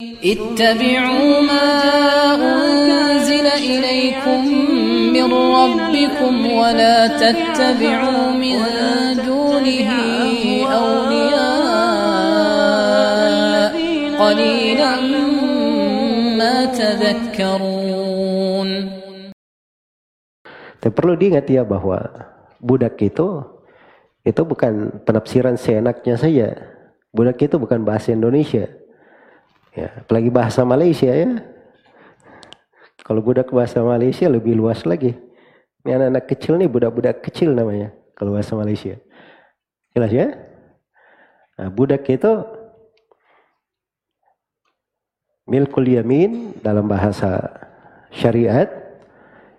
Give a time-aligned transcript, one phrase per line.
[0.00, 1.68] اتبعوا ما
[2.40, 4.40] أنزل إليكم
[5.12, 8.56] من ربكم ولا تتبعوا من
[9.28, 9.90] دونه
[10.72, 11.40] أولياء
[14.16, 14.94] قليلا
[16.40, 18.70] ما تذكرون
[20.80, 22.00] Tapi perlu diingat ya bahwa
[22.56, 23.44] budak itu
[24.24, 26.56] itu bukan penafsiran seenaknya saja.
[27.12, 28.78] Budak itu bukan bahasa Indonesia.
[29.70, 31.46] Ya, apalagi bahasa Malaysia ya.
[33.06, 35.14] Kalau budak bahasa Malaysia lebih luas lagi.
[35.82, 39.00] Ini anak-anak kecil nih budak-budak kecil namanya kalau bahasa Malaysia.
[39.96, 40.26] Jelas ya?
[41.56, 42.44] Nah, budak itu
[45.48, 47.42] milkul yamin dalam bahasa
[48.14, 48.70] syariat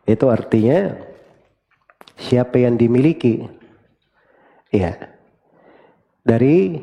[0.08, 0.95] itu artinya
[2.16, 3.44] siapa yang dimiliki
[4.72, 4.95] ya
[6.23, 6.80] dari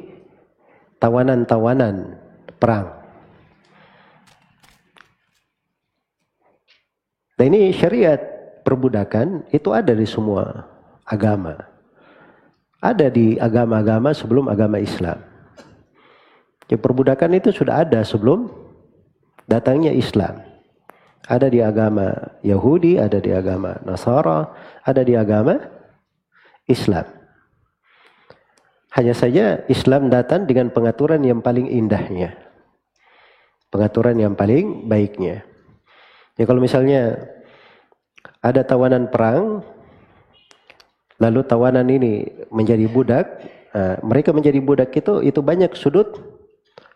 [0.99, 2.19] tawanan-tawanan
[2.59, 2.98] perang.
[7.39, 8.19] Dan ini syariat
[8.67, 10.67] perbudakan itu ada di semua
[11.07, 11.55] agama.
[12.83, 15.23] Ada di agama-agama sebelum agama Islam.
[16.69, 18.51] Ya, perbudakan itu sudah ada sebelum
[19.47, 20.43] datangnya Islam.
[21.31, 24.51] Ada di agama Yahudi, ada di agama Nasara,
[24.83, 25.63] ada di agama
[26.67, 27.07] Islam.
[28.99, 32.35] Hanya saja Islam datang dengan pengaturan yang paling indahnya.
[33.69, 35.45] Pengaturan yang paling baiknya.
[36.39, 37.19] Ya kalau misalnya
[38.39, 39.67] ada tawanan perang,
[41.19, 43.27] lalu tawanan ini menjadi budak,
[43.75, 46.15] nah, mereka menjadi budak itu itu banyak sudut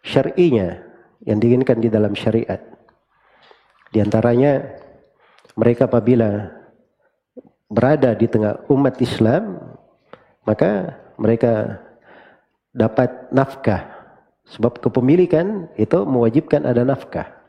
[0.06, 0.78] syar'inya
[1.26, 2.62] yang diinginkan di dalam syariat.
[3.90, 4.78] Di antaranya
[5.58, 6.48] mereka apabila
[7.66, 9.58] berada di tengah umat Islam,
[10.46, 11.82] maka mereka
[12.70, 13.90] dapat nafkah.
[14.54, 17.41] Sebab kepemilikan itu mewajibkan ada nafkah.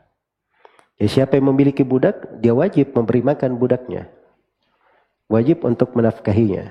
[0.94, 4.06] Ya, siapa yang memiliki budak, dia wajib memberi makan budaknya.
[5.26, 6.70] Wajib untuk menafkahinya.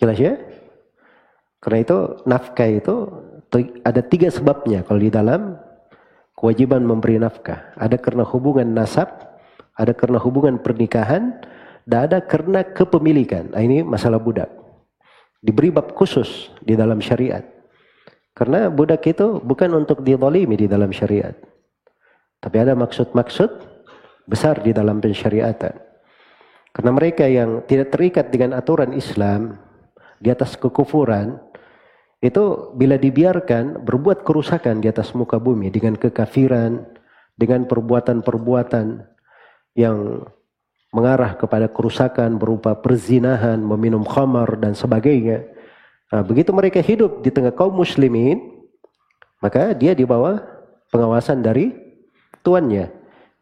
[0.00, 0.40] Jelas ya?
[1.62, 2.94] Karena itu nafkah itu
[3.84, 5.60] ada tiga sebabnya kalau di dalam
[6.34, 7.76] kewajiban memberi nafkah.
[7.76, 9.12] Ada karena hubungan nasab,
[9.76, 11.38] ada karena hubungan pernikahan,
[11.86, 13.52] dan ada karena kepemilikan.
[13.52, 14.48] Nah, ini masalah budak.
[15.42, 17.44] Diberi bab khusus di dalam syariat.
[18.32, 21.36] Karena budak itu bukan untuk dizalimi di dalam syariat.
[22.42, 23.50] Tapi ada maksud-maksud
[24.26, 25.78] besar di dalam pensyariatan.
[26.74, 29.60] Karena mereka yang tidak terikat dengan aturan Islam
[30.18, 31.38] di atas kekufuran,
[32.22, 36.82] itu bila dibiarkan berbuat kerusakan di atas muka bumi dengan kekafiran,
[37.34, 38.86] dengan perbuatan-perbuatan
[39.74, 40.22] yang
[40.94, 45.42] mengarah kepada kerusakan berupa perzinahan, meminum khamar dan sebagainya.
[46.14, 48.38] Nah, begitu mereka hidup di tengah kaum muslimin,
[49.42, 50.38] maka dia di bawah
[50.94, 51.81] pengawasan dari
[52.42, 52.90] tuannya.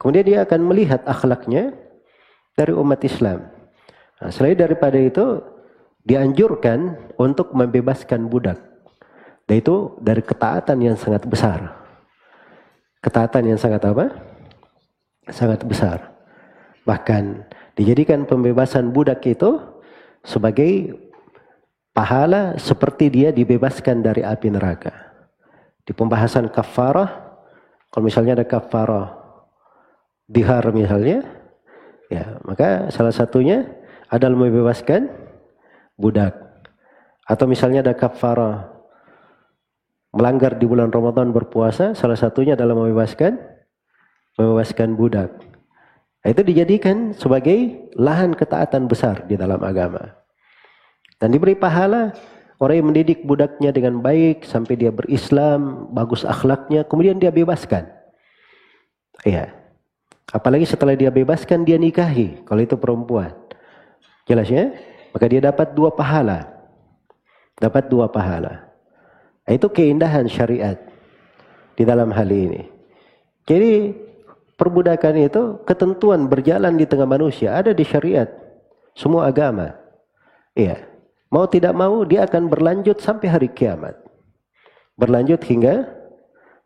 [0.00, 1.76] Kemudian dia akan melihat akhlaknya
[2.56, 3.48] dari umat Islam.
[4.20, 5.40] Nah, selain daripada itu,
[6.04, 8.60] dianjurkan untuk membebaskan budak.
[9.44, 11.76] Dan itu dari ketaatan yang sangat besar.
[13.00, 14.12] Ketaatan yang sangat apa?
[15.28, 16.12] Sangat besar.
[16.84, 19.60] Bahkan dijadikan pembebasan budak itu
[20.24, 20.96] sebagai
[21.96, 24.92] pahala seperti dia dibebaskan dari api neraka.
[25.84, 27.29] Di pembahasan kafarah,
[27.90, 29.18] kalau misalnya ada kafarah
[30.30, 31.26] dihar misalnya,
[32.06, 33.66] ya maka salah satunya
[34.06, 35.10] adalah membebaskan
[35.98, 36.34] budak.
[37.26, 38.70] Atau misalnya ada kafarah
[40.10, 43.38] melanggar di bulan Ramadan berpuasa salah satunya adalah membebaskan
[44.34, 45.30] membebaskan budak.
[46.22, 50.20] Itu dijadikan sebagai lahan ketaatan besar di dalam agama.
[51.16, 52.12] Dan diberi pahala
[52.60, 57.88] orang yang mendidik budaknya dengan baik sampai dia berislam, bagus akhlaknya, kemudian dia bebaskan.
[59.24, 59.56] Iya.
[60.30, 63.34] Apalagi setelah dia bebaskan dia nikahi kalau itu perempuan.
[64.28, 64.70] Jelas ya?
[65.10, 66.46] Maka dia dapat dua pahala.
[67.58, 68.70] Dapat dua pahala.
[69.48, 70.78] Nah, itu keindahan syariat
[71.74, 72.62] di dalam hal ini.
[73.48, 73.90] Jadi
[74.54, 78.30] perbudakan itu ketentuan berjalan di tengah manusia ada di syariat
[78.94, 79.74] semua agama.
[80.54, 80.89] Iya.
[81.30, 83.94] Mau tidak mau dia akan berlanjut sampai hari kiamat.
[84.98, 85.86] Berlanjut hingga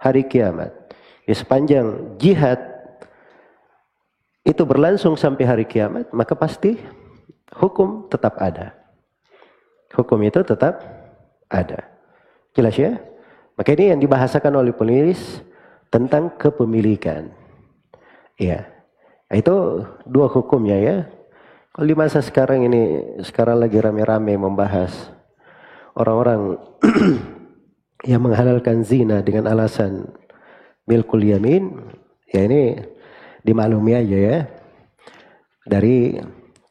[0.00, 0.72] hari kiamat.
[1.28, 2.60] Ya, sepanjang jihad
[4.44, 6.76] itu berlangsung sampai hari kiamat, maka pasti
[7.56, 8.76] hukum tetap ada.
[9.92, 10.80] Hukum itu tetap
[11.48, 11.80] ada.
[12.52, 12.96] Jelas ya?
[13.54, 15.40] Maka ini yang dibahasakan oleh penulis
[15.88, 17.30] tentang kepemilikan.
[18.34, 18.66] Nah,
[19.38, 19.54] itu
[20.04, 20.96] dua hukumnya ya.
[21.74, 22.82] Kalau di masa sekarang ini,
[23.26, 24.94] sekarang lagi rame-rame membahas
[25.98, 26.54] orang-orang
[28.10, 30.06] yang menghalalkan zina dengan alasan
[30.86, 31.74] milkul yamin
[32.30, 32.78] ya ini
[33.42, 34.38] dimaklumi aja ya
[35.66, 36.14] dari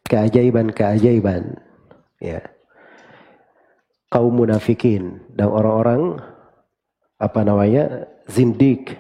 [0.08, 1.52] keajaiban-keajaiban
[2.24, 2.40] ya.
[4.08, 6.16] Kaum munafikin dan orang-orang
[7.20, 8.96] apa namanya zindik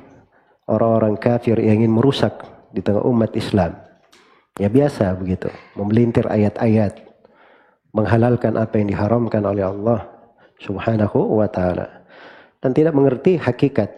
[0.67, 2.43] orang-orang kafir yang ingin merusak
[2.75, 3.82] di tengah umat Islam
[4.57, 5.49] ya biasa begitu.
[5.77, 6.99] Memelintir ayat-ayat.
[7.93, 10.09] Menghalalkan apa yang diharamkan oleh Allah
[10.57, 12.05] subhanahu wa ta'ala.
[12.57, 13.89] Dan tidak mengerti hakikat.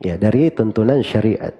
[0.00, 1.52] Ya dari tuntunan syariat